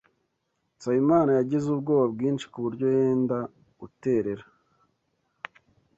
Nsabimana 0.75 1.31
yagize 1.39 1.65
ubwoba 1.69 2.05
bwinshi 2.13 2.45
kuburyo 2.51 2.85
yenda 2.97 3.37
guterera. 3.79 4.43